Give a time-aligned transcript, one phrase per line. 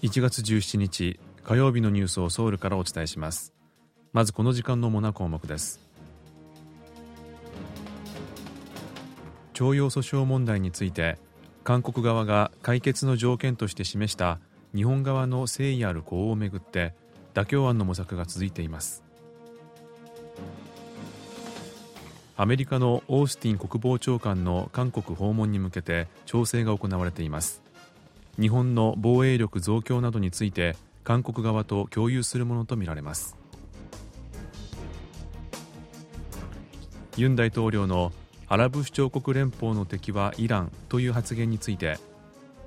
[0.00, 3.52] 1月17日火曜日のニュースをソウルからお伝えします。
[4.12, 5.80] まずこの時間のモナ項目です。
[9.54, 11.18] 徴用訴訟問題について
[11.64, 14.38] 韓国側が解決の条件として示した
[14.72, 16.94] 日本側の誠意ある呼応をめぐって
[17.34, 19.02] 妥協案の模索が続いています。
[22.36, 27.67] アメリカのオースティン国防長官の韓国訪問に向けて調整が行われています。
[28.40, 33.36] 日本の防衛力増強などについて韓国側と共有するものとみられます。
[37.16, 38.12] ユン大統領の
[38.46, 41.98] アラブ首長国連邦の敵はイランという発言について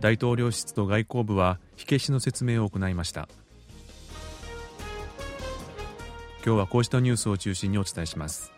[0.02, 3.30] 大統領室と外交部は火消しの説明を行いました。
[6.44, 8.52] 今日はこうしたニュースを中心にお伝えします。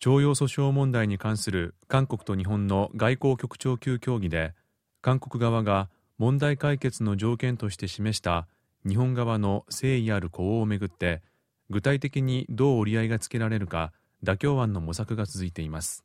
[0.00, 4.54] 徴用訴訟問題に関する韓国と日本の外交局長級協議で
[5.00, 8.46] 韓国側が問題解決の条件として示した
[8.86, 11.20] 日本側の誠意ある呼応をめぐって
[11.68, 16.04] 具体的にどう折り合いがつけられるか妥協案の模索が続いています。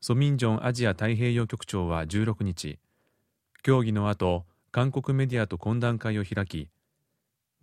[0.00, 2.78] ソミンジョンアジア太平洋局長は16日
[3.62, 6.68] 協議の後韓国メディアと懇談会を開き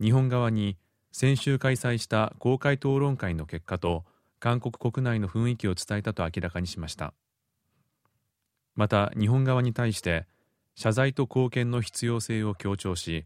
[0.01, 0.77] 日本側に
[1.13, 4.03] 先週開催した公開討論会の結果と
[4.43, 7.13] 韓国国内の雰囲気を伝えたと明らかにしました。
[8.75, 10.27] また日本側に対して
[10.75, 13.25] 謝罪と貢献の必要性を強調し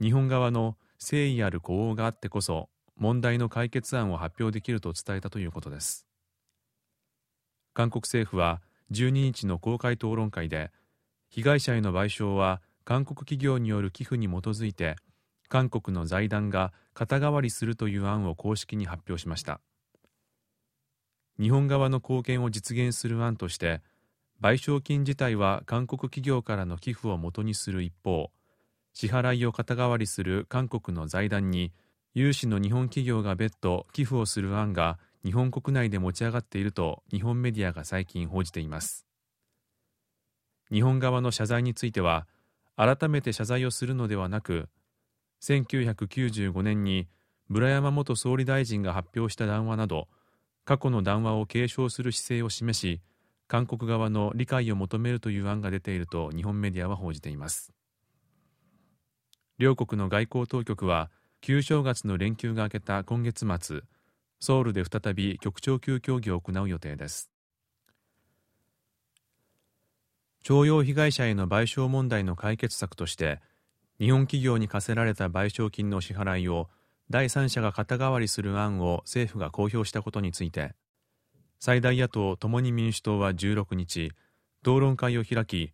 [0.00, 6.06] 日本側の誠意ある呼応があってこそ問題の解決案を発表できると伝えたということです。
[7.74, 10.72] 韓国政府は12日の公開討論会で
[11.28, 14.96] 被害者への賠償は韓国企業による寄付に基づいて
[15.48, 19.60] 韓国の財団が肩代わりするという案を公式に発表しました。
[21.40, 23.82] 日本側の貢献を実現する案として
[24.40, 28.30] 賠償金自体は韓国企業からの寄付をもとにする一方
[28.92, 31.72] 支払いを肩代わりする韓国の財団に
[32.14, 39.04] 有志の日本企業が別途寄付をする案が日本国内で持ち上がっていると日本メディアが最近報じています。
[40.72, 42.26] 日本側の謝罪については
[42.76, 44.68] 改めて謝罪をするのではなく
[45.42, 47.08] 1995年に
[47.48, 50.08] 村山元総理大臣が発表した談話など
[50.66, 53.00] 過去の談話を継承する姿勢を示し
[53.46, 57.72] 韓国側の理解を求めるという案が出ていると日本メディアは報じています。
[59.58, 61.08] 両国の外交当局は
[61.40, 63.82] 旧正月の連休が明けた今月末
[64.40, 67.30] ソウルで再び局長級協議を行う予定です。
[70.42, 73.40] 徴用被害者への賠償問題の解決策として
[74.00, 76.68] 日本企業に課せられた賠償金の支払いを
[77.10, 80.74] 第三者が肩代わりする案を政府が公表したことについて
[81.60, 84.12] 最大野党共に民主党は16日
[84.62, 85.72] 討論会を開き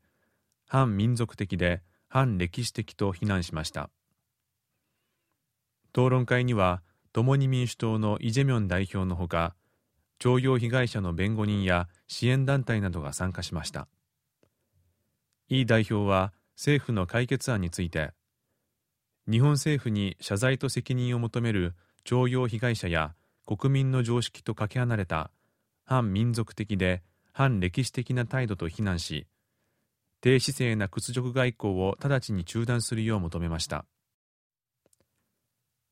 [0.69, 3.91] 反民族的で反歴史的と非難しました。
[5.95, 6.83] 討論会には
[7.13, 9.55] 共に民主党のイ・ジェミョン代表のほか
[10.19, 13.89] 徴用被害者の弁護人や支援団体などが参加しました。
[15.49, 18.13] イ代表は政府の解決案について
[19.31, 21.75] 日本政府に謝罪と責任を求める
[22.05, 23.15] 徴用被害者や
[23.47, 25.31] 国民の常識とかけ離れた
[25.85, 27.03] 反民族的で
[27.33, 29.27] 反歴史的な態度と非難し
[30.21, 33.85] 低姿勢な屈辱外交を直ちに中断するよう求めました。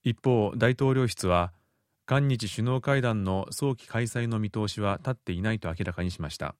[0.04, 1.52] 一方大統領室は
[2.06, 6.54] 韓日首脳会談の早期開催の見通しは立っていないと明らかにしました。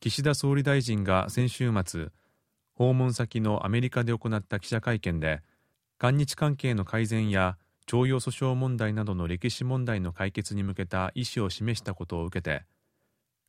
[0.00, 2.08] 岸田総理大臣が先週末
[2.78, 5.42] 訪問先のアメリカで行った記者会見で
[5.98, 12.62] 韓日関係の改善や徴用訴訟問題などの歴史問題の解決に向けた意思を示したことを受けて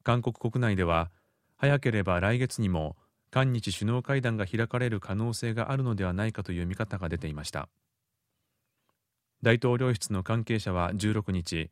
[0.02, 1.12] 韓国国内では
[1.58, 2.96] 早ければ来月にも
[3.30, 7.70] 韓日首脳会談が開かれる可能性があるのではないかという見方が出ていました。
[9.44, 11.70] 大統領室の関係者は16日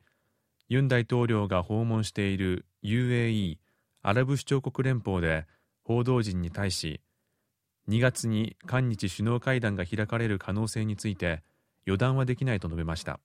[0.70, 3.58] ユン大統領が訪問している UAE
[4.04, 5.48] アラブ首長国連邦で
[5.84, 7.02] 報道陣に対し
[7.90, 11.42] 2月に韓日首脳会談が開かれる可能性について
[11.86, 13.20] 予断はできないと述べました。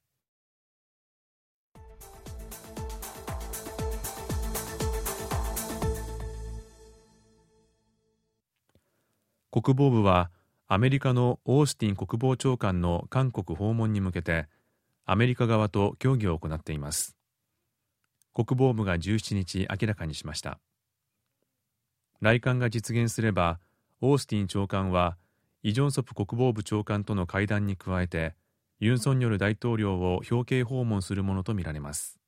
[9.50, 10.30] 国防部は
[10.66, 14.46] アメリカのオースティン国防長官の韓国訪問に向けて
[15.04, 17.16] アメリカ側と協議を行っています。
[18.32, 20.58] 国防部が17日明らかにしました。
[22.20, 23.58] 来館が実現すれば
[24.04, 25.16] オースティン長官は
[25.62, 28.34] イ・ジョンソプ国防部長官との会談に加えて
[28.80, 32.18] ユン・ソンニョル大統領を表敬訪問するものとみられます。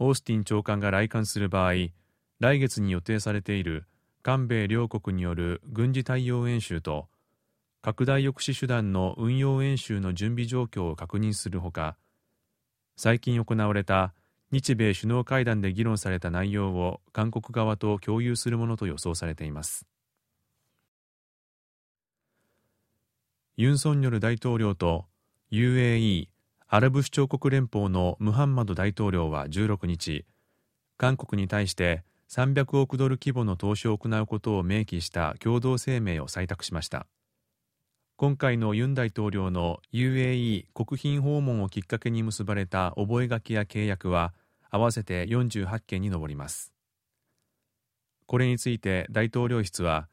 [0.00, 1.74] オースティン長官が来館する場合
[2.40, 3.86] 来月に予定されている
[4.24, 7.06] 韓米両国による軍事対応演習と
[7.80, 11.96] 拡大抑止手段の運用演習の準備状況を確認するほか
[12.96, 14.12] 最近行われた
[14.50, 19.86] 日米首脳会談で議論された内容を韓国側と共有するものと予想されています。
[23.56, 25.06] ユン・ソンニョル大統領と
[25.52, 26.28] UAE
[26.66, 30.24] アラブ首長国連邦のムハンマド大統領は16日
[30.96, 37.06] 韓国に対して300億ドル規模の投資を行うことを明記した共同声明を採択しました。
[38.16, 44.32] 今回のユン大統領の UAE 国賓訪問をきっかけに結ばれた覚書や契約は
[44.70, 46.72] 合わせて48件に上ります。
[48.26, 50.08] これについて大統領室は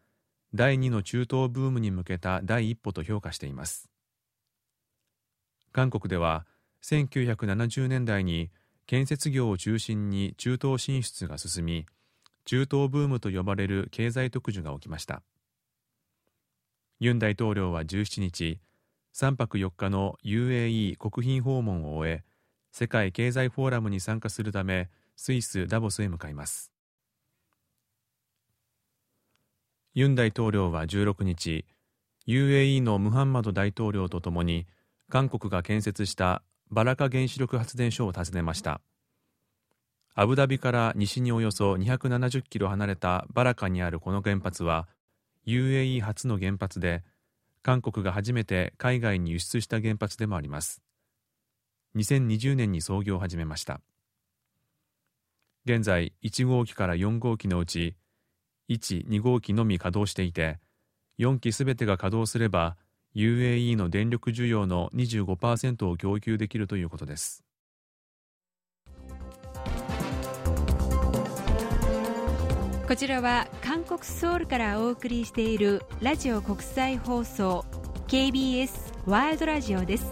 [0.55, 3.87] 第2の中東ブームに向けた第一歩と評価しています。
[5.71, 6.47] 韓国では
[6.81, 8.49] 1970年代に
[8.87, 11.85] 建設業を中心に中東進出が進み
[12.45, 15.21] 中東ブームと呼ばれる経済特需が起きました。
[17.03, 18.59] ユン大統領は17日
[19.15, 22.23] 3泊4日の UAE 国賓訪問を終え
[22.71, 26.71] 世界経済フォーラムに参加するためスイス・ダボスへ向かいます。
[29.95, 31.65] ユン大統領は16日
[32.27, 34.67] UAE のムハンマド大統領とともに
[35.09, 38.79] 韓国が建設したバラカ原子力発電所を訪ねました。
[40.13, 44.87] アブダビから西におよそ270キロ離れたバラカにあるこの原発は
[45.47, 47.03] UAE 初の原発で
[47.63, 50.81] 韓国が初めて海外に輸出した原発でもあります。
[51.95, 53.81] 2020年に操業を始めました。
[55.65, 57.95] 現在1号機から4号機のうち
[58.69, 60.59] 1、2号機のみ稼働していて
[61.19, 62.77] 4機すべてが稼働すれば
[63.15, 67.43] UAE の電力需要の25%を供給できるということです。
[72.91, 77.63] こちらは韓国ソウルからお送りしているラジオ国際放送
[78.09, 78.69] KBS
[79.05, 80.11] ワールドラジオです。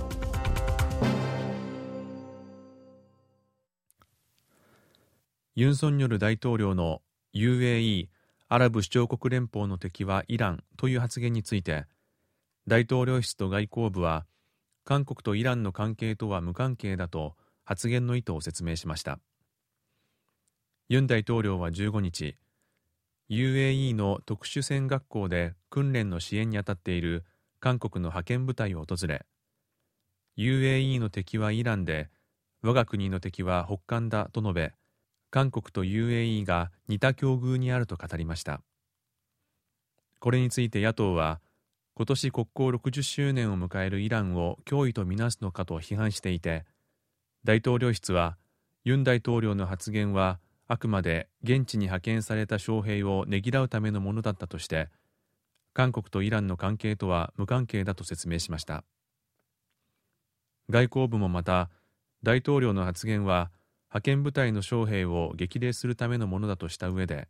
[5.55, 7.01] ユン・ソンニョル大統領の
[7.33, 8.07] UAE
[8.47, 11.85] アラブ首長国連邦の敵はイランという発言について
[12.65, 14.25] 大統領室と外交部は
[14.85, 17.35] 韓国とイランの関係とは無関係だと
[17.65, 19.19] 発言の意図を説明しました。
[20.87, 22.37] ユン大統領は15日
[23.29, 27.25] UAE の特殊戦学校で訓練の支援に当たっている
[27.59, 29.25] 韓国の派遣部隊を訪れ
[30.37, 32.09] UAE の敵はイランで
[32.61, 34.73] 我が国の敵は北韓だと述べ
[35.29, 38.61] 韓国と UAE が似た境遇にあると語りました。
[40.19, 41.39] これについて野党は
[41.95, 46.65] 今年国交60周年を迎えるイランを脅威とみなすのかと批判していて
[47.43, 48.37] 大統領室は
[48.83, 50.39] ユン大統領の発言は
[50.71, 54.89] あくまで現地に派遣された将兵をねぎらうためのものだったとして
[55.73, 58.83] 韓国とイランの関係とは無関係だと説明しました。
[60.69, 61.71] 外交部もまた
[62.21, 63.49] 大統領の発言は
[63.89, 67.27] 派遣部隊の将兵を激励するためのものだとした上で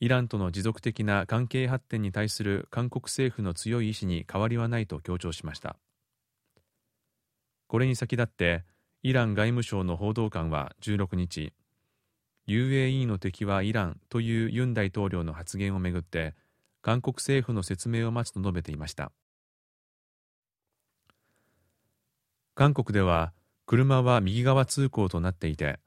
[0.00, 5.76] イランとの持続的な関係発展に対する韓国政府の強い意志に変わりはないと強調しました。
[7.68, 8.64] これに先立って
[9.02, 11.54] イラン外務省の報道官は16日
[12.48, 16.34] UAE の敵はイランというユン大統領の発言をめぐって
[16.80, 19.10] 韓国政府の説明を待つと述べていました。
[22.54, 23.32] 韓国では
[23.66, 25.78] 車は右側通行となっていて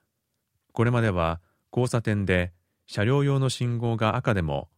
[0.71, 2.51] これまでは交差点で
[2.85, 4.69] 車両用の信号が赤でも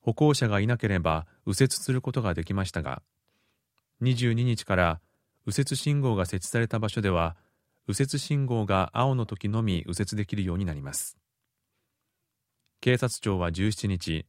[0.00, 3.02] 歩行者がいなければ右折することができましたが
[4.02, 5.00] 22日から
[5.46, 7.36] 右折信号が設置された場所では
[7.86, 11.18] 右折信号が青の時のみ右折できるようになります。
[12.84, 14.26] 警察庁は17日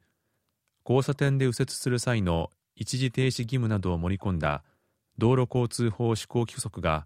[0.88, 4.64] 交差点で右折する際の一時停止義務などを盛り込んだ
[5.18, 7.06] 道路交通法施行規則が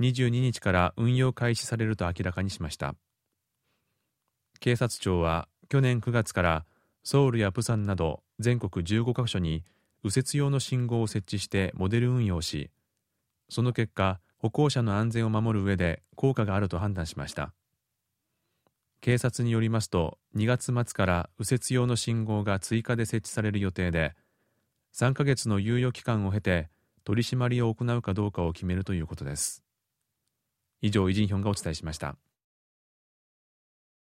[0.00, 2.94] 22日から運用開始されると明らかにしました。
[4.58, 6.64] 警察庁は去年9月から
[7.04, 9.64] ソウルやプサンなど全国15カ所に
[10.02, 12.70] 右折用の信号を設置してモデル運用し
[13.50, 17.52] その結果歩行者の安全を守る上で効果があると判断しました。
[19.06, 24.16] 警察によりますと2月末から右折用の信号が追加で設置される予定で
[24.96, 26.70] 3ヶ月の猶予期間を経て
[27.04, 29.62] 取り締まりを行うかどうかを決めるということです。
[30.82, 32.16] 以上イジンヒョンがお伝えしました。